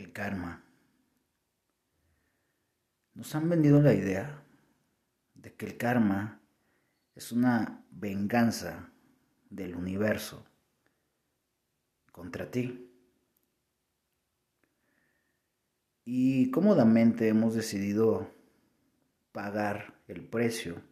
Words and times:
el 0.00 0.12
karma. 0.12 0.64
Nos 3.14 3.34
han 3.34 3.48
vendido 3.48 3.80
la 3.82 3.92
idea 3.92 4.42
de 5.34 5.54
que 5.54 5.66
el 5.66 5.76
karma 5.76 6.40
es 7.14 7.32
una 7.32 7.84
venganza 7.90 8.92
del 9.50 9.76
universo 9.76 10.46
contra 12.12 12.50
ti. 12.50 12.86
Y 16.04 16.50
cómodamente 16.50 17.28
hemos 17.28 17.54
decidido 17.54 18.32
pagar 19.32 20.00
el 20.08 20.24
precio 20.24 20.82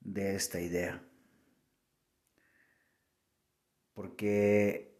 de 0.00 0.36
esta 0.36 0.60
idea. 0.60 1.02
Porque 3.92 4.96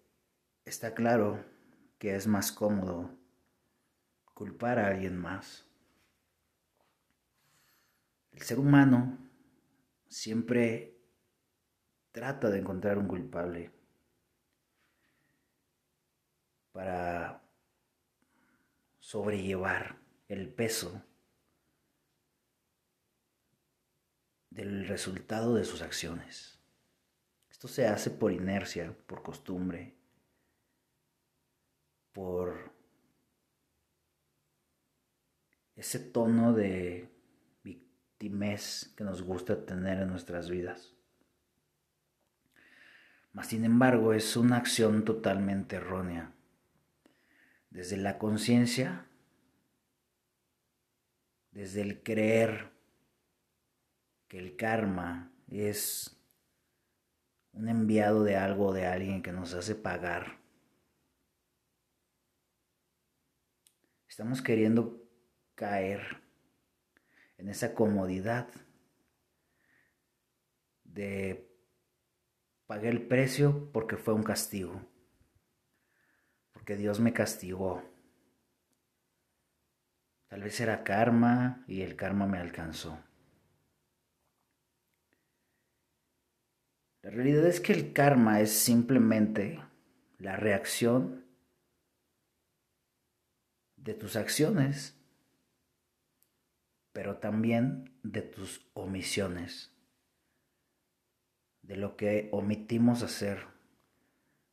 está 0.64 0.94
claro 0.94 1.57
que 1.98 2.14
es 2.14 2.26
más 2.26 2.52
cómodo 2.52 3.10
culpar 4.34 4.78
a 4.78 4.86
alguien 4.86 5.16
más. 5.16 5.66
El 8.32 8.42
ser 8.42 8.60
humano 8.60 9.18
siempre 10.06 10.96
trata 12.12 12.50
de 12.50 12.60
encontrar 12.60 12.98
un 12.98 13.08
culpable 13.08 13.72
para 16.70 17.42
sobrellevar 19.00 19.98
el 20.28 20.52
peso 20.52 21.02
del 24.50 24.86
resultado 24.86 25.56
de 25.56 25.64
sus 25.64 25.82
acciones. 25.82 26.60
Esto 27.50 27.66
se 27.66 27.88
hace 27.88 28.10
por 28.10 28.30
inercia, 28.30 28.96
por 29.06 29.22
costumbre, 29.24 29.97
por 32.12 32.72
ese 35.76 36.00
tono 36.00 36.52
de 36.52 37.08
victimez 37.62 38.92
que 38.96 39.04
nos 39.04 39.22
gusta 39.22 39.64
tener 39.64 40.00
en 40.00 40.08
nuestras 40.08 40.50
vidas. 40.50 40.94
Mas, 43.32 43.46
sin 43.46 43.64
embargo, 43.64 44.12
es 44.12 44.36
una 44.36 44.56
acción 44.56 45.04
totalmente 45.04 45.76
errónea. 45.76 46.32
Desde 47.70 47.96
la 47.96 48.18
conciencia, 48.18 49.06
desde 51.52 51.82
el 51.82 52.02
creer 52.02 52.72
que 54.26 54.38
el 54.38 54.56
karma 54.56 55.30
es 55.48 56.16
un 57.52 57.68
enviado 57.68 58.24
de 58.24 58.36
algo 58.36 58.72
de 58.72 58.86
alguien 58.86 59.22
que 59.22 59.32
nos 59.32 59.54
hace 59.54 59.74
pagar. 59.74 60.37
Estamos 64.18 64.42
queriendo 64.42 65.00
caer 65.54 66.00
en 67.36 67.48
esa 67.48 67.72
comodidad 67.72 68.48
de 70.82 71.48
pagar 72.66 72.86
el 72.86 73.06
precio 73.06 73.70
porque 73.70 73.96
fue 73.96 74.14
un 74.14 74.24
castigo, 74.24 74.82
porque 76.50 76.74
Dios 76.74 76.98
me 76.98 77.12
castigó. 77.12 77.84
Tal 80.26 80.42
vez 80.42 80.58
era 80.58 80.82
karma 80.82 81.62
y 81.68 81.82
el 81.82 81.94
karma 81.94 82.26
me 82.26 82.38
alcanzó. 82.38 82.98
La 87.02 87.10
realidad 87.10 87.46
es 87.46 87.60
que 87.60 87.72
el 87.72 87.92
karma 87.92 88.40
es 88.40 88.50
simplemente 88.50 89.62
la 90.18 90.34
reacción 90.34 91.27
de 93.82 93.94
tus 93.94 94.16
acciones, 94.16 94.96
pero 96.92 97.18
también 97.18 97.92
de 98.02 98.22
tus 98.22 98.68
omisiones, 98.74 99.72
de 101.62 101.76
lo 101.76 101.96
que 101.96 102.28
omitimos 102.32 103.02
hacer, 103.02 103.46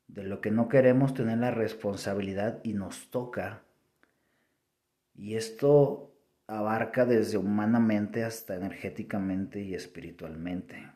de 0.08 0.24
lo 0.24 0.42
que 0.42 0.52
no 0.52 0.68
queremos 0.68 1.14
tener 1.14 1.40
la 1.40 1.52
responsabilidad 1.52 2.62
y 2.64 2.74
nos 2.74 3.10
toca. 3.10 3.64
Y 5.16 5.36
esto 5.36 6.14
abarca 6.48 7.06
desde 7.06 7.38
humanamente 7.38 8.24
hasta 8.24 8.56
energéticamente 8.56 9.62
y 9.62 9.74
espiritualmente. 9.74 10.95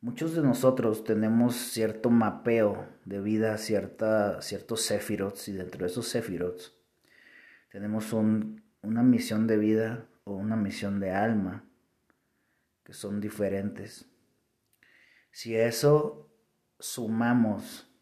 Muchos 0.00 0.36
de 0.36 0.42
nosotros 0.42 1.02
tenemos 1.02 1.56
cierto 1.56 2.08
mapeo 2.08 2.86
de 3.04 3.20
vida, 3.20 3.58
cierta, 3.58 4.40
ciertos 4.42 4.82
sephirots, 4.82 5.48
y 5.48 5.54
dentro 5.54 5.80
de 5.80 5.90
esos 5.90 6.06
sephirots 6.06 6.72
tenemos 7.72 8.12
una 8.12 9.02
misión 9.02 9.48
de 9.48 9.56
vida 9.56 10.06
o 10.22 10.34
una 10.34 10.54
misión 10.54 11.00
de 11.00 11.10
alma, 11.10 11.64
que 12.84 12.92
son 12.92 13.20
diferentes. 13.20 14.08
Si 15.32 15.56
eso 15.56 16.30
sumamos 16.78 17.92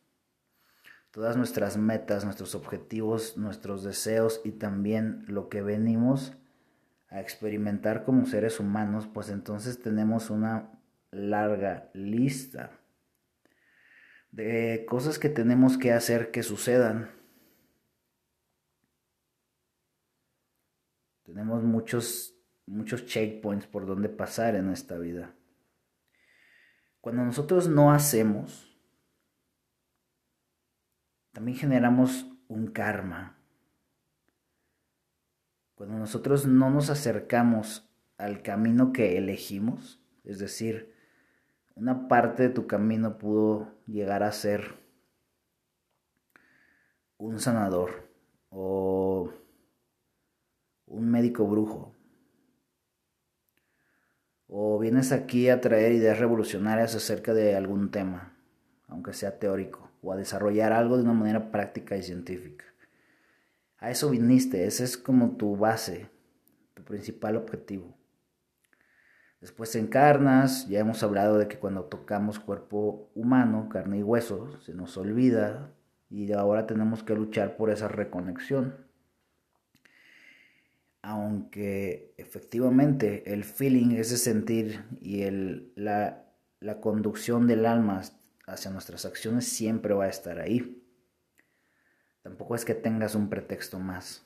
todas 1.11 1.39
nuestras 1.39 1.79
metas, 1.79 2.27
nuestros 2.27 2.55
objetivos, 2.55 3.39
nuestros 3.39 3.83
deseos 3.83 4.43
y 4.45 4.53
también 4.53 5.25
lo 5.29 5.49
que 5.49 5.63
venimos 5.63 6.37
a 7.09 7.23
experimentar 7.23 8.05
como 8.05 8.27
seres 8.27 8.61
humanos, 8.61 9.09
pues 9.13 9.31
entonces 9.31 9.81
tenemos 9.81 10.29
una 10.29 10.76
larga 11.17 11.91
lista 11.95 12.71
de 14.31 14.85
cosas 14.87 15.19
que 15.19 15.29
tenemos 15.29 15.79
que 15.79 15.93
hacer 15.93 16.31
que 16.31 16.43
sucedan. 16.43 17.11
Tenemos 21.25 21.63
muchos, 21.63 22.35
muchos 22.67 23.07
checkpoints 23.07 23.67
por 23.67 23.87
donde 23.87 24.09
pasar 24.09 24.55
en 24.55 24.71
esta 24.71 24.99
vida. 24.99 25.35
Cuando 27.01 27.25
nosotros 27.25 27.69
no 27.69 27.93
hacemos, 27.93 28.79
también 31.33 31.57
generamos 31.57 32.27
un 32.49 32.69
karma. 32.69 33.39
Cuando 35.75 35.99
nosotros 35.99 36.47
no 36.47 36.71
nos 36.71 36.91
acercamos 36.91 37.89
al 38.19 38.43
camino 38.43 38.93
que 38.93 39.19
elegimos, 39.19 40.01
es 40.25 40.39
decir, 40.39 40.96
una 41.77 42.09
parte 42.09 42.45
de 42.45 42.49
tu 42.49 42.67
camino 42.67 43.19
pudo 43.19 43.69
llegar 43.87 44.23
a 44.23 44.33
ser 44.33 44.77
un 47.19 47.39
sanador 47.39 48.09
o 48.49 49.31
un 50.87 51.11
médico 51.11 51.47
brujo. 51.47 51.95
O 54.49 54.79
vienes 54.79 55.13
aquí 55.13 55.51
a 55.51 55.61
traer 55.61 55.93
ideas 55.93 56.19
revolucionarias 56.19 56.95
acerca 56.95 57.35
de 57.35 57.57
algún 57.57 57.91
tema, 57.91 58.37
aunque 58.89 59.13
sea 59.13 59.39
teórico, 59.39 59.91
o 60.03 60.13
a 60.13 60.17
desarrollar 60.17 60.73
algo 60.73 60.97
de 60.97 61.03
una 61.03 61.13
manera 61.13 61.51
práctica 61.51 61.97
y 61.97 62.03
científica. 62.03 62.65
A 63.79 63.91
eso 63.91 64.09
viniste, 64.09 64.65
ese 64.65 64.85
es 64.85 64.97
como 64.97 65.37
tu 65.37 65.57
base, 65.57 66.09
tu 66.75 66.83
principal 66.85 67.37
objetivo. 67.37 67.95
Después 69.41 69.75
encarnas, 69.77 70.67
ya 70.69 70.81
hemos 70.81 71.03
hablado 71.03 71.39
de 71.39 71.47
que 71.47 71.59
cuando 71.59 71.85
tocamos 71.85 72.41
cuerpo 72.41 73.11
humano, 73.15 73.69
carne 73.69 73.99
y 73.99 74.03
hueso, 74.03 74.59
se 74.61 74.73
nos 74.73 74.97
olvida 74.97 75.71
y 76.09 76.33
ahora 76.33 76.67
tenemos 76.67 77.03
que 77.03 77.15
luchar 77.15 77.57
por 77.57 77.71
esa 77.71 77.89
reconexión. 77.89 78.75
Aunque 81.03 82.15
efectivamente 82.17 83.33
el 83.33 83.45
feeling, 83.45 83.97
ese 83.97 84.17
sentir 84.17 84.85
y 85.01 85.23
el, 85.23 85.73
la, 85.77 86.25
la 86.61 86.81
conducción 86.81 87.47
del 87.47 87.67
alma 87.67 88.03
hacia 88.47 88.71
nuestras 88.71 89.05
acciones 89.05 89.47
siempre 89.47 89.95
va 89.95 90.05
a 90.05 90.09
estar 90.09 90.41
ahí. 90.41 90.83
Tampoco 92.23 92.57
es 92.57 92.65
que 92.65 92.75
tengas 92.75 93.15
un 93.15 93.29
pretexto 93.29 93.79
más. 93.79 94.26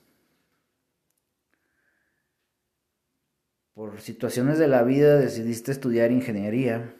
Por 3.75 4.01
situaciones 4.01 4.59
de 4.59 4.69
la 4.69 4.83
vida 4.83 5.17
decidiste 5.17 5.73
estudiar 5.73 6.13
ingeniería, 6.13 6.97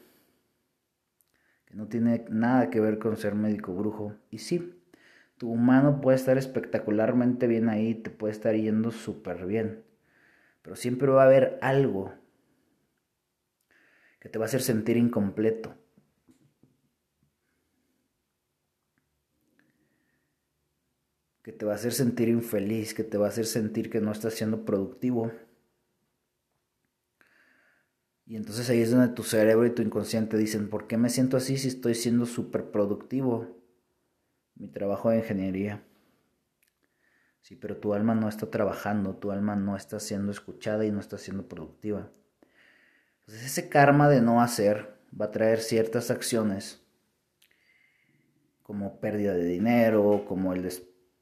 que 1.65 1.75
no 1.75 1.87
tiene 1.87 2.25
nada 2.29 2.69
que 2.69 2.79
ver 2.79 2.99
con 2.99 3.17
ser 3.17 3.35
médico 3.35 3.73
brujo. 3.73 4.15
Y 4.29 4.39
sí, 4.39 4.81
tu 5.37 5.51
humano 5.51 6.01
puede 6.01 6.17
estar 6.17 6.37
espectacularmente 6.37 7.47
bien 7.47 7.69
ahí, 7.69 7.95
te 7.95 8.09
puede 8.09 8.33
estar 8.33 8.55
yendo 8.55 8.91
súper 8.91 9.45
bien, 9.45 9.83
pero 10.61 10.75
siempre 10.75 11.09
va 11.09 11.23
a 11.23 11.25
haber 11.25 11.59
algo 11.61 12.13
que 14.19 14.29
te 14.29 14.37
va 14.37 14.45
a 14.45 14.47
hacer 14.47 14.61
sentir 14.61 14.97
incompleto. 14.97 15.75
que 21.43 21.51
te 21.51 21.65
va 21.65 21.73
a 21.73 21.75
hacer 21.75 21.93
sentir 21.93 22.29
infeliz, 22.29 22.93
que 22.93 23.03
te 23.03 23.17
va 23.17 23.25
a 23.25 23.29
hacer 23.29 23.45
sentir 23.45 23.89
que 23.89 24.01
no 24.01 24.11
estás 24.11 24.35
siendo 24.35 24.63
productivo. 24.63 25.31
Y 28.31 28.37
entonces 28.37 28.69
ahí 28.69 28.79
es 28.79 28.91
donde 28.91 29.09
tu 29.09 29.23
cerebro 29.23 29.65
y 29.65 29.71
tu 29.71 29.81
inconsciente 29.81 30.37
dicen, 30.37 30.69
¿por 30.69 30.87
qué 30.87 30.95
me 30.95 31.09
siento 31.09 31.35
así 31.35 31.57
si 31.57 31.67
estoy 31.67 31.95
siendo 31.95 32.25
súper 32.25 32.71
productivo? 32.71 33.57
mi 34.55 34.69
trabajo 34.69 35.09
de 35.09 35.17
ingeniería. 35.17 35.83
Sí, 37.41 37.57
pero 37.57 37.75
tu 37.75 37.93
alma 37.93 38.15
no 38.15 38.29
está 38.29 38.49
trabajando, 38.49 39.17
tu 39.17 39.31
alma 39.31 39.57
no 39.57 39.75
está 39.75 39.99
siendo 39.99 40.31
escuchada 40.31 40.85
y 40.85 40.91
no 40.91 41.01
está 41.01 41.17
siendo 41.17 41.49
productiva. 41.49 42.09
Entonces 43.19 43.47
ese 43.47 43.67
karma 43.67 44.07
de 44.07 44.21
no 44.21 44.41
hacer 44.41 44.95
va 45.19 45.25
a 45.25 45.31
traer 45.31 45.59
ciertas 45.59 46.09
acciones 46.09 46.81
como 48.63 49.01
pérdida 49.01 49.33
de 49.33 49.43
dinero, 49.43 50.23
como 50.25 50.53
el, 50.53 50.71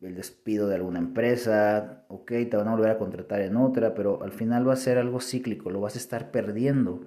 el 0.02 0.16
despido 0.16 0.68
de 0.68 0.76
alguna 0.76 1.00
empresa, 1.00 2.06
ok, 2.08 2.32
te 2.50 2.58
van 2.58 2.68
a 2.68 2.72
volver 2.72 2.92
a 2.92 2.98
contratar 2.98 3.42
en 3.42 3.58
otra, 3.58 3.94
pero 3.94 4.24
al 4.24 4.32
final 4.32 4.68
va 4.68 4.74
a 4.74 4.78
ser 4.78 4.98
algo 4.98 5.20
cíclico, 5.20 5.70
lo 5.70 5.82
vas 5.82 5.96
a 5.96 6.00
estar 6.00 6.32
perdiendo. 6.32 7.06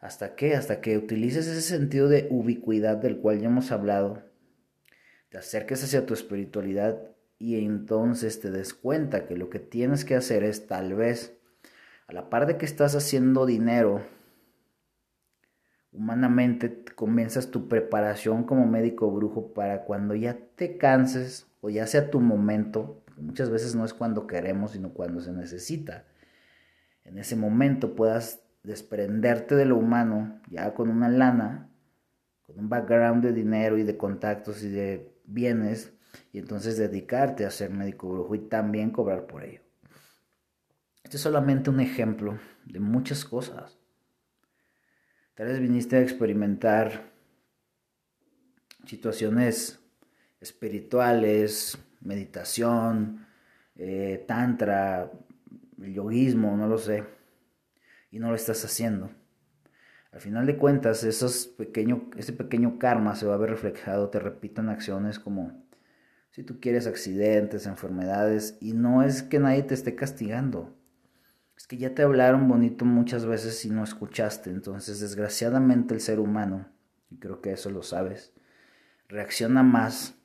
¿Hasta 0.00 0.34
qué? 0.34 0.54
Hasta 0.54 0.80
que 0.80 0.98
utilices 0.98 1.46
ese 1.46 1.62
sentido 1.62 2.08
de 2.08 2.26
ubicuidad 2.30 2.98
del 2.98 3.18
cual 3.18 3.40
ya 3.40 3.48
hemos 3.48 3.72
hablado, 3.72 4.22
te 5.30 5.38
acerques 5.38 5.82
hacia 5.84 6.06
tu 6.06 6.14
espiritualidad 6.14 7.00
y 7.38 7.56
entonces 7.64 8.40
te 8.40 8.50
des 8.50 8.74
cuenta 8.74 9.26
que 9.26 9.36
lo 9.36 9.48
que 9.48 9.58
tienes 9.58 10.04
que 10.04 10.14
hacer 10.14 10.44
es 10.44 10.66
tal 10.66 10.94
vez, 10.94 11.38
a 12.06 12.12
la 12.12 12.28
par 12.28 12.46
de 12.46 12.58
que 12.58 12.66
estás 12.66 12.94
haciendo 12.96 13.46
dinero, 13.46 14.02
humanamente 15.92 16.84
comienzas 16.94 17.50
tu 17.50 17.68
preparación 17.68 18.44
como 18.44 18.66
médico 18.66 19.10
brujo 19.10 19.54
para 19.54 19.84
cuando 19.84 20.14
ya 20.14 20.38
te 20.56 20.76
canses 20.76 21.49
o 21.60 21.70
ya 21.70 21.86
sea 21.86 22.10
tu 22.10 22.20
momento, 22.20 23.02
muchas 23.16 23.50
veces 23.50 23.74
no 23.74 23.84
es 23.84 23.94
cuando 23.94 24.26
queremos, 24.26 24.72
sino 24.72 24.92
cuando 24.92 25.20
se 25.20 25.32
necesita. 25.32 26.06
En 27.04 27.18
ese 27.18 27.36
momento 27.36 27.94
puedas 27.94 28.42
desprenderte 28.62 29.54
de 29.54 29.64
lo 29.64 29.76
humano, 29.76 30.40
ya 30.50 30.74
con 30.74 30.88
una 30.88 31.08
lana, 31.08 31.70
con 32.46 32.58
un 32.58 32.68
background 32.68 33.22
de 33.22 33.32
dinero 33.32 33.78
y 33.78 33.84
de 33.84 33.96
contactos 33.96 34.62
y 34.62 34.70
de 34.70 35.12
bienes, 35.24 35.92
y 36.32 36.38
entonces 36.38 36.76
dedicarte 36.76 37.44
a 37.44 37.50
ser 37.50 37.70
médico 37.70 38.08
brujo 38.08 38.34
y 38.34 38.40
también 38.40 38.90
cobrar 38.90 39.26
por 39.26 39.44
ello. 39.44 39.60
Este 41.04 41.16
es 41.16 41.22
solamente 41.22 41.70
un 41.70 41.80
ejemplo 41.80 42.38
de 42.64 42.80
muchas 42.80 43.24
cosas. 43.24 43.78
Tal 45.34 45.46
vez 45.46 45.58
viniste 45.58 45.96
a 45.96 46.02
experimentar 46.02 47.10
situaciones 48.86 49.79
espirituales, 50.40 51.78
meditación, 52.00 53.26
eh, 53.76 54.24
tantra, 54.26 55.10
yoguismo, 55.76 56.56
no 56.56 56.66
lo 56.66 56.78
sé, 56.78 57.04
y 58.10 58.18
no 58.18 58.30
lo 58.30 58.36
estás 58.36 58.64
haciendo. 58.64 59.10
Al 60.12 60.20
final 60.20 60.46
de 60.46 60.56
cuentas, 60.56 61.04
pequeño, 61.56 62.10
ese 62.16 62.32
pequeño 62.32 62.78
karma 62.78 63.14
se 63.14 63.26
va 63.26 63.34
a 63.34 63.38
ver 63.38 63.50
reflejado, 63.50 64.08
te 64.10 64.18
repito, 64.18 64.60
en 64.60 64.68
acciones 64.68 65.20
como, 65.20 65.64
si 66.30 66.42
tú 66.42 66.58
quieres, 66.60 66.86
accidentes, 66.86 67.66
enfermedades, 67.66 68.56
y 68.60 68.72
no 68.72 69.02
es 69.02 69.22
que 69.22 69.38
nadie 69.38 69.62
te 69.62 69.74
esté 69.74 69.94
castigando, 69.94 70.76
es 71.56 71.66
que 71.66 71.76
ya 71.76 71.94
te 71.94 72.02
hablaron 72.02 72.48
bonito 72.48 72.84
muchas 72.84 73.24
veces 73.24 73.64
y 73.64 73.70
no 73.70 73.84
escuchaste, 73.84 74.50
entonces 74.50 74.98
desgraciadamente 74.98 75.94
el 75.94 76.00
ser 76.00 76.18
humano, 76.18 76.66
y 77.10 77.16
creo 77.18 77.40
que 77.40 77.52
eso 77.52 77.70
lo 77.70 77.82
sabes, 77.82 78.32
reacciona 79.08 79.62
más 79.62 80.19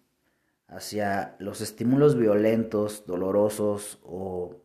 hacia 0.68 1.36
los 1.40 1.62
estímulos 1.62 2.18
violentos, 2.18 3.06
dolorosos 3.06 4.00
o 4.04 4.62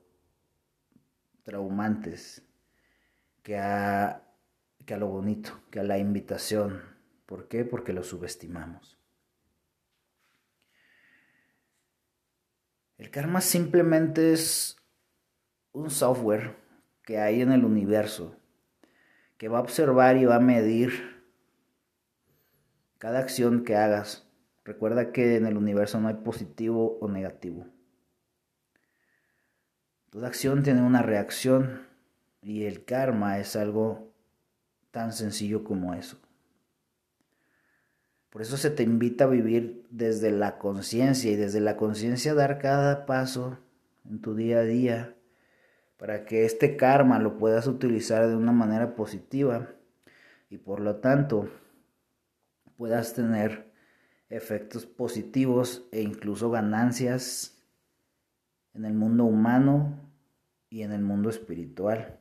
traumantes 1.42 2.42
que 3.42 3.58
a, 3.58 4.22
que 4.86 4.94
a 4.94 4.98
lo 4.98 5.08
bonito, 5.08 5.60
que 5.70 5.80
a 5.80 5.84
la 5.84 5.98
invitación. 5.98 6.82
¿Por 7.26 7.48
qué? 7.48 7.64
Porque 7.64 7.92
lo 7.92 8.02
subestimamos. 8.02 8.98
El 12.98 13.10
karma 13.10 13.40
simplemente 13.40 14.32
es 14.32 14.76
un 15.72 15.90
software 15.90 16.56
que 17.02 17.18
hay 17.18 17.40
en 17.40 17.50
el 17.52 17.64
universo 17.64 18.36
que 19.38 19.48
va 19.48 19.58
a 19.58 19.62
observar 19.62 20.18
y 20.18 20.26
va 20.26 20.36
a 20.36 20.40
medir 20.40 21.24
cada 22.98 23.20
acción 23.20 23.64
que 23.64 23.74
hagas 23.74 24.29
Recuerda 24.64 25.12
que 25.12 25.36
en 25.36 25.46
el 25.46 25.56
universo 25.56 26.00
no 26.00 26.08
hay 26.08 26.14
positivo 26.14 26.98
o 27.00 27.08
negativo. 27.08 27.66
Toda 30.10 30.28
acción 30.28 30.62
tiene 30.62 30.82
una 30.82 31.02
reacción 31.02 31.86
y 32.42 32.64
el 32.64 32.84
karma 32.84 33.38
es 33.38 33.56
algo 33.56 34.12
tan 34.90 35.12
sencillo 35.12 35.64
como 35.64 35.94
eso. 35.94 36.18
Por 38.28 38.42
eso 38.42 38.56
se 38.56 38.70
te 38.70 38.82
invita 38.82 39.24
a 39.24 39.28
vivir 39.28 39.86
desde 39.90 40.30
la 40.30 40.58
conciencia 40.58 41.30
y 41.30 41.36
desde 41.36 41.60
la 41.60 41.76
conciencia 41.76 42.34
dar 42.34 42.58
cada 42.58 43.06
paso 43.06 43.58
en 44.08 44.20
tu 44.20 44.34
día 44.34 44.58
a 44.58 44.62
día 44.62 45.16
para 45.96 46.24
que 46.24 46.44
este 46.44 46.76
karma 46.76 47.18
lo 47.18 47.38
puedas 47.38 47.66
utilizar 47.66 48.26
de 48.26 48.36
una 48.36 48.52
manera 48.52 48.94
positiva 48.94 49.68
y 50.48 50.58
por 50.58 50.80
lo 50.80 50.96
tanto 50.96 51.50
puedas 52.76 53.14
tener 53.14 53.69
efectos 54.30 54.86
positivos 54.86 55.86
e 55.90 56.00
incluso 56.00 56.50
ganancias 56.50 57.60
en 58.72 58.84
el 58.84 58.94
mundo 58.94 59.24
humano 59.24 59.98
y 60.70 60.82
en 60.82 60.92
el 60.92 61.02
mundo 61.02 61.28
espiritual. 61.28 62.18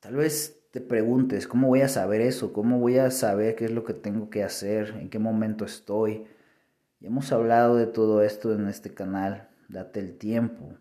Tal 0.00 0.16
vez 0.16 0.68
te 0.72 0.80
preguntes, 0.80 1.46
¿cómo 1.46 1.68
voy 1.68 1.82
a 1.82 1.88
saber 1.88 2.20
eso? 2.20 2.52
¿Cómo 2.52 2.80
voy 2.80 2.98
a 2.98 3.12
saber 3.12 3.54
qué 3.54 3.66
es 3.66 3.70
lo 3.70 3.84
que 3.84 3.94
tengo 3.94 4.28
que 4.28 4.42
hacer? 4.42 4.96
¿En 5.00 5.08
qué 5.08 5.20
momento 5.20 5.64
estoy? 5.64 6.26
Ya 6.98 7.08
hemos 7.08 7.30
hablado 7.30 7.76
de 7.76 7.86
todo 7.86 8.22
esto 8.22 8.52
en 8.52 8.66
este 8.66 8.92
canal. 8.92 9.48
Date 9.68 10.00
el 10.00 10.18
tiempo. 10.18 10.76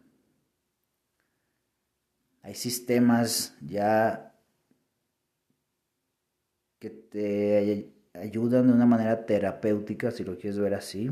Hay 2.41 2.55
sistemas 2.55 3.55
ya 3.61 4.35
que 6.79 6.89
te 6.89 8.00
ayudan 8.13 8.68
de 8.68 8.74
una 8.74 8.86
manera 8.86 9.25
terapéutica, 9.25 10.12
si 10.12 10.24
lo 10.24 10.38
quieres 10.38 10.60
ver 10.60 10.74
así, 10.74 11.12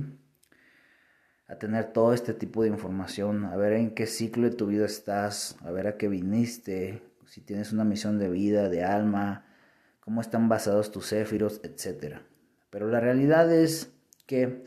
a 1.47 1.55
tener 1.57 1.93
todo 1.93 2.13
este 2.13 2.33
tipo 2.33 2.63
de 2.63 2.69
información, 2.69 3.45
a 3.45 3.55
ver 3.55 3.73
en 3.73 3.95
qué 3.95 4.05
ciclo 4.05 4.49
de 4.49 4.55
tu 4.55 4.67
vida 4.67 4.85
estás, 4.85 5.57
a 5.61 5.71
ver 5.71 5.87
a 5.87 5.97
qué 5.97 6.07
viniste, 6.07 7.01
si 7.25 7.41
tienes 7.41 7.73
una 7.73 7.83
misión 7.83 8.19
de 8.19 8.29
vida, 8.29 8.69
de 8.69 8.83
alma, 8.83 9.45
cómo 9.99 10.21
están 10.21 10.49
basados 10.49 10.91
tus 10.91 11.09
céfiros, 11.09 11.61
etc. 11.63 12.17
Pero 12.69 12.87
la 12.87 12.99
realidad 12.99 13.51
es 13.51 13.91
que 14.25 14.63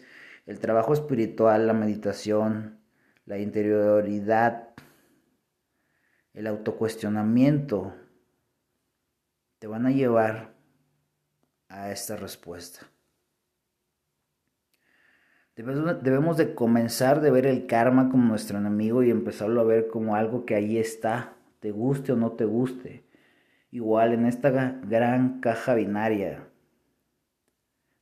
el 0.47 0.59
trabajo 0.59 0.93
espiritual, 0.93 1.67
la 1.67 1.73
meditación, 1.73 2.81
la 3.27 3.39
interioridad, 3.39 4.71
el 6.35 6.47
autocuestionamiento, 6.47 7.95
te 9.59 9.67
van 9.69 9.87
a 9.87 9.91
llevar 9.91 10.52
a 11.73 11.91
esta 11.91 12.17
respuesta. 12.17 12.87
Debemos 15.55 16.37
de 16.37 16.55
comenzar 16.55 17.21
de 17.21 17.31
ver 17.31 17.47
el 17.47 17.67
karma 17.67 18.11
como 18.11 18.25
nuestro 18.25 18.59
enemigo 18.59 19.03
y 19.03 19.11
empezarlo 19.11 19.61
a 19.61 19.65
ver 19.65 19.89
como 19.89 20.17
algo 20.17 20.47
que 20.47 20.55
ahí 20.55 20.79
está, 20.79 21.35
te 21.61 21.71
guste 21.71 22.13
o 22.13 22.17
no 22.17 22.33
te 22.33 22.45
guste. 22.45 23.05
Igual 23.71 24.13
en 24.13 24.27
esta 24.27 24.51
gran 24.51 25.41
caja 25.41 25.75
binaria 25.75 26.49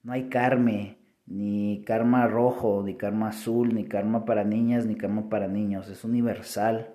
no 0.03 0.12
hay 0.12 0.29
karma, 0.29 0.97
ni 1.27 1.85
karma 1.87 2.27
rojo, 2.27 2.83
ni 2.85 2.97
karma 2.97 3.29
azul, 3.29 3.75
ni 3.75 3.85
karma 3.85 4.25
para 4.25 4.45
niñas, 4.45 4.87
ni 4.87 4.97
karma 4.97 5.29
para 5.29 5.47
niños. 5.47 5.89
Es 5.89 6.05
universal, 6.05 6.95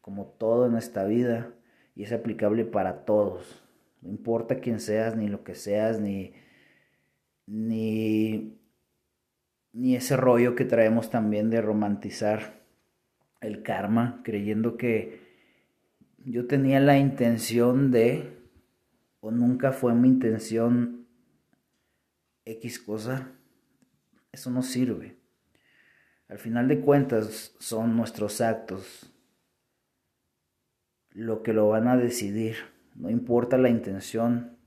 como 0.00 0.26
todo 0.26 0.66
en 0.66 0.76
esta 0.76 1.04
vida, 1.04 1.50
y 1.94 2.04
es 2.04 2.12
aplicable 2.12 2.64
para 2.64 3.04
todos. 3.04 3.65
No 4.06 4.12
importa 4.12 4.60
quién 4.60 4.78
seas, 4.78 5.16
ni 5.16 5.26
lo 5.26 5.42
que 5.42 5.56
seas, 5.56 6.00
ni, 6.00 6.32
ni, 7.46 8.56
ni 9.72 9.96
ese 9.96 10.16
rollo 10.16 10.54
que 10.54 10.64
traemos 10.64 11.10
también 11.10 11.50
de 11.50 11.60
romantizar 11.60 12.62
el 13.40 13.64
karma, 13.64 14.20
creyendo 14.22 14.76
que 14.76 15.26
yo 16.24 16.46
tenía 16.46 16.78
la 16.78 16.98
intención 16.98 17.90
de, 17.90 18.38
o 19.18 19.32
nunca 19.32 19.72
fue 19.72 19.92
mi 19.94 20.06
intención 20.06 21.06
X 22.44 22.78
cosa, 22.78 23.32
eso 24.30 24.50
no 24.50 24.62
sirve. 24.62 25.16
Al 26.28 26.38
final 26.38 26.68
de 26.68 26.80
cuentas 26.80 27.56
son 27.58 27.96
nuestros 27.96 28.40
actos 28.40 29.12
lo 31.10 31.42
que 31.42 31.52
lo 31.52 31.68
van 31.68 31.88
a 31.88 31.96
decidir. 31.96 32.75
No 32.96 33.10
importa 33.10 33.58
la 33.58 33.68
intención. 33.68 34.58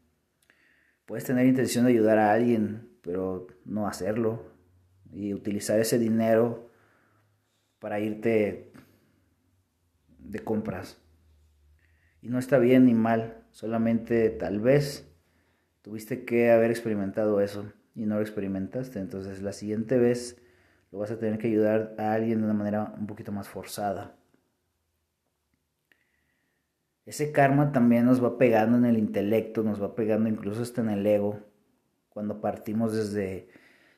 Puedes 1.05 1.25
tener 1.25 1.47
intención 1.47 1.85
de 1.85 1.91
ayudar 1.91 2.19
a 2.19 2.31
alguien, 2.31 2.97
pero 3.01 3.47
no 3.65 3.87
hacerlo. 3.87 4.53
Y 5.11 5.33
utilizar 5.33 5.79
ese 5.79 5.97
dinero 5.97 6.69
para 7.79 7.99
irte 7.99 8.71
de 10.19 10.39
compras. 10.39 11.01
Y 12.21 12.29
no 12.29 12.37
está 12.37 12.59
bien 12.59 12.85
ni 12.85 12.93
mal, 12.93 13.43
solamente 13.51 14.29
tal 14.29 14.59
vez 14.59 15.09
tuviste 15.81 16.25
que 16.25 16.51
haber 16.51 16.69
experimentado 16.71 17.41
eso. 17.41 17.71
y 17.95 18.05
no 18.05 18.15
lo 18.15 18.21
experimentaste. 18.21 18.99
Entonces 18.99 19.41
la 19.41 19.51
siguiente 19.51 19.97
vez 19.97 20.41
lo 20.91 20.99
vas 20.99 21.11
a 21.11 21.19
tener 21.19 21.37
que 21.39 21.47
ayudar 21.47 21.95
a 21.97 22.13
alguien 22.13 22.39
de 22.39 22.45
una 22.45 22.53
manera 22.53 22.93
un 22.97 23.07
poquito 23.07 23.31
más 23.31 23.49
forzada. 23.49 24.18
Ese 27.09 27.31
karma 27.31 27.71
también 27.71 28.05
nos 28.05 28.23
va 28.23 28.37
pegando 28.37 28.77
en 28.77 28.85
el 28.85 28.99
intelecto, 28.99 29.63
nos 29.63 29.81
va 29.81 29.95
pegando 29.95 30.29
incluso 30.29 30.61
hasta 30.61 30.81
en 30.81 30.89
el 30.89 31.07
ego. 31.07 31.39
Cuando 32.09 32.39
partimos 32.39 32.93
desde, 32.93 33.47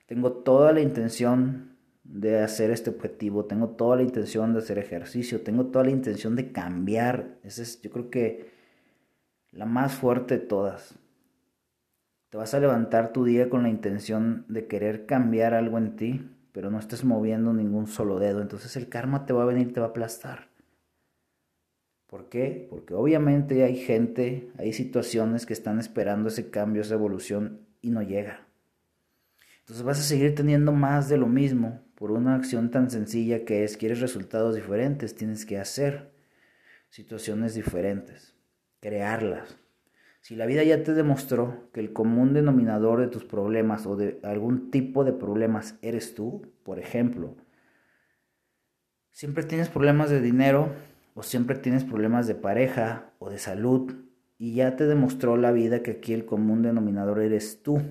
tengo 0.06 0.32
toda 0.32 0.72
la 0.72 0.80
intención 0.80 1.76
de 2.06 2.40
hacer 2.40 2.72
este 2.72 2.90
objetivo, 2.90 3.44
tengo 3.44 3.72
toda 3.72 3.98
la 3.98 4.04
intención 4.04 4.54
de 4.54 4.60
hacer 4.60 4.80
ejercicio, 4.80 5.42
tengo 5.42 5.66
toda 5.66 5.84
la 5.84 5.92
intención 5.92 6.38
de 6.38 6.54
cambiar. 6.54 7.36
Esa 7.44 7.64
es, 7.64 7.82
yo 7.82 7.92
creo 7.92 8.10
que 8.10 8.50
la 9.52 9.66
más 9.66 9.94
fuerte 9.94 10.38
de 10.38 10.46
todas. 10.46 10.96
Te 12.30 12.38
vas 12.38 12.54
a 12.54 12.62
levantar 12.62 13.12
tu 13.12 13.26
día 13.26 13.50
con 13.50 13.64
la 13.64 13.70
intención 13.70 14.46
de 14.48 14.68
querer 14.68 15.06
cambiar 15.06 15.54
algo 15.54 15.78
en 15.78 15.98
ti, 15.98 16.32
pero 16.54 16.72
no 16.72 16.80
estás 16.80 17.04
moviendo 17.04 17.52
ningún 17.52 17.88
solo 17.88 18.20
dedo. 18.20 18.42
Entonces 18.42 18.78
el 18.78 18.88
karma 18.88 19.26
te 19.26 19.34
va 19.34 19.44
a 19.44 19.48
venir 19.48 19.74
te 19.74 19.82
va 19.82 19.88
a 19.88 19.90
aplastar. 19.90 20.51
¿Por 22.12 22.28
qué? 22.28 22.68
Porque 22.70 22.94
obviamente 22.94 23.64
hay 23.64 23.78
gente, 23.78 24.52
hay 24.58 24.74
situaciones 24.74 25.46
que 25.46 25.54
están 25.54 25.80
esperando 25.80 26.28
ese 26.28 26.50
cambio, 26.50 26.82
esa 26.82 26.96
evolución 26.96 27.62
y 27.82 27.92
no 27.92 28.02
llega. 28.02 28.46
Entonces 29.62 29.86
vas 29.86 29.98
a 29.98 30.04
seguir 30.04 30.36
teniendo 30.36 30.74
más 30.74 31.08
de 31.08 31.16
lo 31.16 31.28
mismo 31.28 31.82
por 31.96 32.12
una 32.12 32.36
acción 32.36 32.70
tan 32.70 32.92
sencilla 32.92 33.46
que 33.46 33.64
es, 33.64 33.78
quieres 33.78 34.02
resultados 34.02 34.56
diferentes, 34.56 35.16
tienes 35.16 35.46
que 35.46 35.58
hacer 35.58 36.12
situaciones 36.90 37.54
diferentes, 37.54 38.36
crearlas. 38.82 39.58
Si 40.20 40.36
la 40.36 40.46
vida 40.46 40.66
ya 40.66 40.84
te 40.84 40.94
demostró 40.94 41.70
que 41.72 41.80
el 41.80 41.94
común 41.94 42.34
denominador 42.34 43.00
de 43.00 43.08
tus 43.08 43.24
problemas 43.24 43.86
o 43.86 43.96
de 43.96 44.20
algún 44.24 44.70
tipo 44.70 45.06
de 45.06 45.14
problemas 45.14 45.76
eres 45.82 46.14
tú, 46.14 46.52
por 46.64 46.78
ejemplo, 46.78 47.38
siempre 49.12 49.46
tienes 49.46 49.70
problemas 49.70 50.10
de 50.10 50.20
dinero 50.20 50.91
o 51.14 51.24
siempre 51.24 51.58
tienes 51.58 51.84
problemas 51.84 52.28
de 52.28 52.36
pareja 52.36 53.14
o 53.20 53.30
de 53.30 53.38
salud 53.38 53.94
y 54.38 54.56
ya 54.56 54.76
te 54.76 54.86
demostró 54.86 55.38
la 55.38 55.52
vida 55.52 55.84
que 55.84 55.92
aquí 55.92 56.14
el 56.14 56.26
común 56.26 56.64
denominador 56.64 57.22
eres 57.22 57.62
tú. 57.62 57.82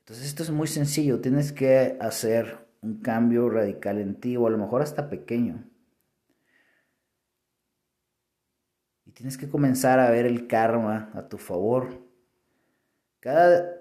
Entonces 0.00 0.26
esto 0.26 0.42
es 0.42 0.50
muy 0.50 0.66
sencillo, 0.66 1.20
tienes 1.20 1.52
que 1.52 1.96
hacer 2.00 2.66
un 2.80 3.00
cambio 3.00 3.48
radical 3.48 3.98
en 3.98 4.20
ti 4.20 4.36
o 4.36 4.46
a 4.46 4.50
lo 4.50 4.58
mejor 4.58 4.82
hasta 4.82 5.08
pequeño. 5.08 5.64
tienes 9.14 9.36
que 9.36 9.48
comenzar 9.48 10.00
a 10.00 10.10
ver 10.10 10.26
el 10.26 10.46
karma 10.46 11.10
a 11.14 11.28
tu 11.28 11.38
favor. 11.38 12.06
Cada 13.20 13.72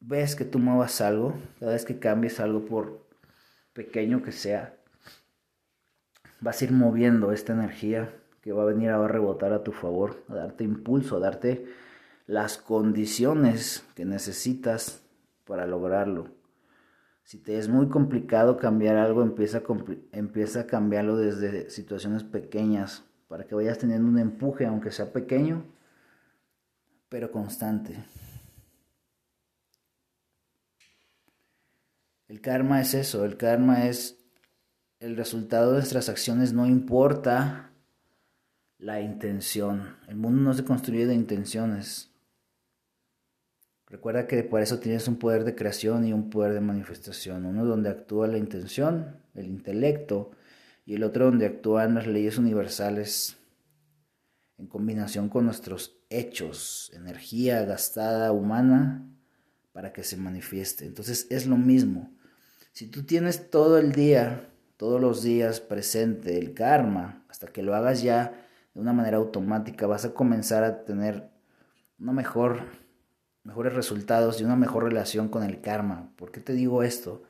vez 0.00 0.36
que 0.36 0.44
tú 0.44 0.58
muevas 0.58 1.00
algo, 1.00 1.34
cada 1.58 1.72
vez 1.72 1.84
que 1.84 1.98
cambies 1.98 2.40
algo 2.40 2.66
por 2.66 3.08
pequeño 3.72 4.22
que 4.22 4.32
sea, 4.32 4.79
vas 6.40 6.60
a 6.60 6.64
ir 6.64 6.72
moviendo 6.72 7.32
esta 7.32 7.52
energía 7.52 8.14
que 8.40 8.52
va 8.52 8.62
a 8.62 8.66
venir 8.66 8.90
a 8.90 9.06
rebotar 9.06 9.52
a 9.52 9.62
tu 9.62 9.72
favor, 9.72 10.24
a 10.28 10.34
darte 10.34 10.64
impulso, 10.64 11.16
a 11.16 11.20
darte 11.20 11.66
las 12.26 12.56
condiciones 12.58 13.84
que 13.94 14.04
necesitas 14.04 15.02
para 15.44 15.66
lograrlo. 15.66 16.28
Si 17.24 17.38
te 17.38 17.58
es 17.58 17.68
muy 17.68 17.88
complicado 17.88 18.56
cambiar 18.56 18.96
algo, 18.96 19.22
empieza 19.22 19.58
a, 19.58 19.62
empieza 20.12 20.60
a 20.60 20.66
cambiarlo 20.66 21.16
desde 21.16 21.70
situaciones 21.70 22.24
pequeñas 22.24 23.04
para 23.28 23.44
que 23.44 23.54
vayas 23.54 23.78
teniendo 23.78 24.08
un 24.08 24.18
empuje, 24.18 24.66
aunque 24.66 24.90
sea 24.90 25.12
pequeño, 25.12 25.64
pero 27.08 27.30
constante. 27.30 28.02
El 32.26 32.40
karma 32.40 32.80
es 32.80 32.94
eso, 32.94 33.24
el 33.24 33.36
karma 33.36 33.86
es 33.86 34.19
el 35.00 35.16
resultado 35.16 35.72
de 35.72 35.78
nuestras 35.78 36.08
acciones, 36.10 36.52
no 36.52 36.66
importa 36.66 37.72
la 38.78 39.00
intención. 39.00 39.96
El 40.08 40.16
mundo 40.16 40.42
no 40.42 40.54
se 40.54 40.64
construye 40.64 41.06
de 41.06 41.14
intenciones. 41.14 42.10
Recuerda 43.86 44.26
que 44.26 44.42
por 44.44 44.60
eso 44.60 44.78
tienes 44.78 45.08
un 45.08 45.16
poder 45.16 45.44
de 45.44 45.56
creación 45.56 46.06
y 46.06 46.12
un 46.12 46.30
poder 46.30 46.52
de 46.52 46.60
manifestación. 46.60 47.46
Uno 47.46 47.64
donde 47.64 47.88
actúa 47.88 48.28
la 48.28 48.38
intención, 48.38 49.16
el 49.34 49.46
intelecto, 49.46 50.32
y 50.84 50.94
el 50.94 51.02
otro 51.02 51.26
donde 51.26 51.46
actúan 51.46 51.94
las 51.94 52.06
leyes 52.06 52.36
universales 52.36 53.36
en 54.58 54.66
combinación 54.66 55.28
con 55.28 55.46
nuestros 55.46 55.96
hechos, 56.10 56.90
energía 56.94 57.64
gastada 57.64 58.32
humana 58.32 59.08
para 59.72 59.92
que 59.92 60.04
se 60.04 60.16
manifieste. 60.16 60.84
Entonces 60.84 61.26
es 61.30 61.46
lo 61.46 61.56
mismo. 61.56 62.12
Si 62.72 62.86
tú 62.86 63.04
tienes 63.04 63.50
todo 63.50 63.78
el 63.78 63.92
día, 63.92 64.49
todos 64.80 64.98
los 64.98 65.22
días 65.22 65.60
presente 65.60 66.38
el 66.38 66.54
karma, 66.54 67.22
hasta 67.28 67.48
que 67.48 67.62
lo 67.62 67.74
hagas 67.74 68.00
ya 68.00 68.32
de 68.72 68.80
una 68.80 68.94
manera 68.94 69.18
automática, 69.18 69.86
vas 69.86 70.06
a 70.06 70.14
comenzar 70.14 70.64
a 70.64 70.86
tener 70.86 71.28
una 71.98 72.12
mejor, 72.12 72.60
mejores 73.44 73.74
resultados 73.74 74.40
y 74.40 74.44
una 74.44 74.56
mejor 74.56 74.84
relación 74.84 75.28
con 75.28 75.42
el 75.42 75.60
karma. 75.60 76.14
¿Por 76.16 76.32
qué 76.32 76.40
te 76.40 76.54
digo 76.54 76.82
esto? 76.82 77.24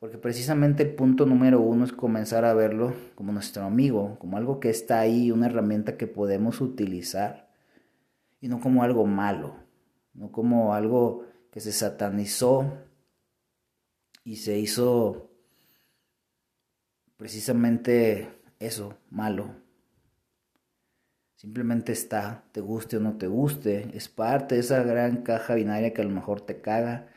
Porque 0.00 0.18
precisamente 0.18 0.82
el 0.82 0.96
punto 0.96 1.26
número 1.26 1.60
uno 1.60 1.84
es 1.84 1.92
comenzar 1.92 2.44
a 2.44 2.54
verlo 2.54 2.92
como 3.14 3.30
nuestro 3.30 3.62
amigo, 3.62 4.16
como 4.18 4.36
algo 4.36 4.58
que 4.58 4.70
está 4.70 4.98
ahí, 4.98 5.30
una 5.30 5.46
herramienta 5.46 5.96
que 5.96 6.08
podemos 6.08 6.60
utilizar, 6.60 7.52
y 8.40 8.48
no 8.48 8.58
como 8.58 8.82
algo 8.82 9.06
malo, 9.06 9.54
no 10.12 10.32
como 10.32 10.74
algo 10.74 11.24
que 11.52 11.60
se 11.60 11.70
satanizó 11.70 12.64
y 14.24 14.38
se 14.38 14.58
hizo 14.58 15.29
precisamente 17.20 18.32
eso, 18.60 18.96
malo. 19.10 19.54
Simplemente 21.36 21.92
está, 21.92 22.44
te 22.52 22.62
guste 22.62 22.96
o 22.96 23.00
no 23.00 23.18
te 23.18 23.26
guste, 23.26 23.90
es 23.92 24.08
parte 24.08 24.54
de 24.54 24.62
esa 24.62 24.82
gran 24.84 25.22
caja 25.22 25.54
binaria 25.54 25.92
que 25.92 26.00
a 26.00 26.06
lo 26.06 26.12
mejor 26.12 26.40
te 26.40 26.62
caga, 26.62 27.08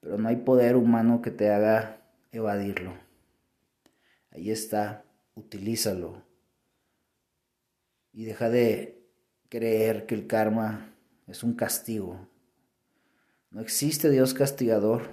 pero 0.00 0.18
no 0.18 0.28
hay 0.28 0.38
poder 0.38 0.74
humano 0.74 1.22
que 1.22 1.30
te 1.30 1.50
haga 1.50 2.02
evadirlo. 2.32 2.94
Ahí 4.32 4.50
está, 4.50 5.04
utilízalo. 5.36 6.24
Y 8.12 8.24
deja 8.24 8.50
de 8.50 9.08
creer 9.48 10.06
que 10.06 10.16
el 10.16 10.26
karma 10.26 10.96
es 11.28 11.44
un 11.44 11.54
castigo. 11.54 12.28
No 13.52 13.60
existe 13.60 14.10
Dios 14.10 14.34
castigador. 14.34 15.10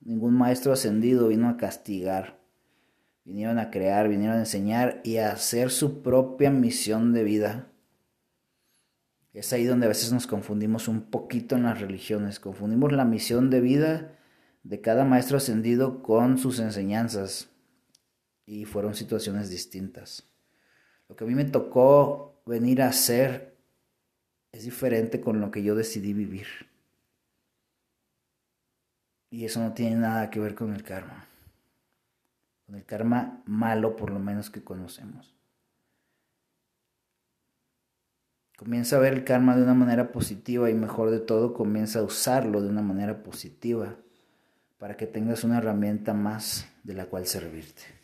Ningún 0.00 0.32
maestro 0.38 0.72
ascendido 0.72 1.28
vino 1.28 1.50
a 1.50 1.58
castigar. 1.58 2.38
Vinieron 3.28 3.58
a 3.58 3.70
crear, 3.70 4.08
vinieron 4.08 4.36
a 4.36 4.40
enseñar 4.40 5.02
y 5.04 5.18
a 5.18 5.32
hacer 5.32 5.70
su 5.70 6.00
propia 6.00 6.50
misión 6.50 7.12
de 7.12 7.24
vida. 7.24 7.68
Es 9.34 9.52
ahí 9.52 9.66
donde 9.66 9.84
a 9.84 9.90
veces 9.90 10.10
nos 10.14 10.26
confundimos 10.26 10.88
un 10.88 11.02
poquito 11.10 11.54
en 11.54 11.64
las 11.64 11.78
religiones. 11.78 12.40
Confundimos 12.40 12.90
la 12.90 13.04
misión 13.04 13.50
de 13.50 13.60
vida 13.60 14.18
de 14.62 14.80
cada 14.80 15.04
maestro 15.04 15.36
ascendido 15.36 16.02
con 16.02 16.38
sus 16.38 16.58
enseñanzas 16.58 17.50
y 18.46 18.64
fueron 18.64 18.94
situaciones 18.94 19.50
distintas. 19.50 20.26
Lo 21.06 21.14
que 21.14 21.24
a 21.24 21.26
mí 21.26 21.34
me 21.34 21.44
tocó 21.44 22.40
venir 22.46 22.80
a 22.80 22.88
hacer 22.88 23.58
es 24.52 24.64
diferente 24.64 25.20
con 25.20 25.38
lo 25.42 25.50
que 25.50 25.62
yo 25.62 25.74
decidí 25.74 26.14
vivir. 26.14 26.46
Y 29.28 29.44
eso 29.44 29.60
no 29.60 29.74
tiene 29.74 29.96
nada 29.96 30.30
que 30.30 30.40
ver 30.40 30.54
con 30.54 30.74
el 30.74 30.82
karma. 30.82 31.28
Con 32.68 32.76
el 32.76 32.84
karma 32.84 33.42
malo 33.46 33.96
por 33.96 34.10
lo 34.10 34.18
menos 34.18 34.50
que 34.50 34.62
conocemos. 34.62 35.34
Comienza 38.58 38.96
a 38.96 38.98
ver 38.98 39.14
el 39.14 39.24
karma 39.24 39.56
de 39.56 39.62
una 39.62 39.72
manera 39.72 40.12
positiva 40.12 40.68
y 40.68 40.74
mejor 40.74 41.10
de 41.10 41.20
todo 41.20 41.54
comienza 41.54 42.00
a 42.00 42.02
usarlo 42.02 42.60
de 42.60 42.68
una 42.68 42.82
manera 42.82 43.22
positiva 43.22 43.96
para 44.76 44.98
que 44.98 45.06
tengas 45.06 45.44
una 45.44 45.56
herramienta 45.56 46.12
más 46.12 46.68
de 46.84 46.92
la 46.92 47.06
cual 47.06 47.26
servirte. 47.26 47.97